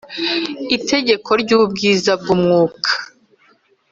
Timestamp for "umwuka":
2.35-2.89